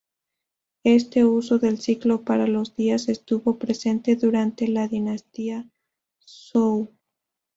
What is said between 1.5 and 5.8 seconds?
del ciclo para los días estuvo presente durante la dinastía